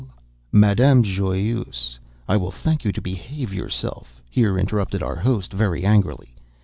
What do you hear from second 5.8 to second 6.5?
angrily.